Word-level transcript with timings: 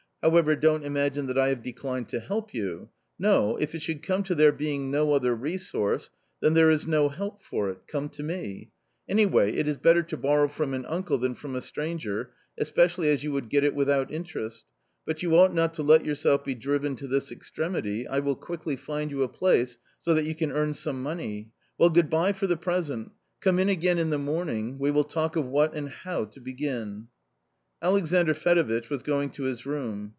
However, 0.23 0.55
don't 0.55 0.83
imagine 0.83 1.25
that 1.25 1.37
I 1.39 1.49
have 1.49 1.63
declined 1.63 2.07
to 2.09 2.19
help 2.19 2.53
you; 2.53 2.89
no, 3.17 3.57
if 3.57 3.73
it 3.73 3.81
should 3.81 4.03
come 4.03 4.21
to 4.25 4.35
there 4.35 4.51
being 4.51 4.91
no 4.91 5.13
other 5.13 5.33
resource, 5.33 6.11
then 6.41 6.53
there 6.53 6.69
is 6.69 6.85
no 6.85 7.09
help 7.09 7.41
for 7.41 7.71
it, 7.71 7.87
come 7.87 8.07
to 8.09 8.21
me. 8.21 8.69
Any 9.09 9.25
way, 9.25 9.49
it 9.55 9.67
is 9.67 9.77
better 9.77 10.03
to 10.03 10.17
borrow 10.17 10.47
from 10.47 10.75
an 10.75 10.85
uncle 10.85 11.17
than 11.17 11.33
from 11.33 11.55
a 11.55 11.59
stranger, 11.61 12.33
especially 12.55 13.09
as 13.09 13.23
you 13.23 13.31
would 13.31 13.49
get 13.49 13.63
it 13.63 13.73
without 13.73 14.11
interest. 14.13 14.63
But 15.07 15.23
you 15.23 15.35
ought 15.35 15.55
not 15.55 15.73
to 15.75 15.81
let 15.81 16.05
yourself 16.05 16.45
be 16.45 16.53
driven 16.53 16.95
to 16.97 17.07
this 17.07 17.31
extremity, 17.31 18.07
I 18.07 18.19
will 18.19 18.35
qu 18.35 18.57
ickly 18.57 18.77
find 18.77 19.09
you 19.09 19.23
a 19.23 19.27
place 19.27 19.79
so 20.01 20.13
that 20.13 20.25
you 20.25 20.35
can 20.35 20.51
earn 20.51 20.69
s 20.69 20.85
ome 20.85 21.03
moneyV 21.03 21.47
well, 21.79 21.89
good 21.89 22.11
bye 22.11 22.31
for 22.33 22.45
the 22.45 22.57
pr'WJWlt. 22.57 23.09
CoinG'm 23.43 23.71
again 23.71 23.97
in 23.97 24.11
"the 24.11 24.19
morning, 24.19 24.77
we 24.77 24.91
will 24.91 25.03
talk 25.03 25.35
of 25.35 25.47
what 25.47 25.73
and 25.73 25.89
how 25.89 26.25
to 26.25 26.39
begin." 26.39 27.07
Alexandr 27.83 28.35
Fedovitch 28.35 28.91
was 28.91 29.01
going 29.01 29.31
to 29.31 29.45
his 29.45 29.65
room. 29.65 30.09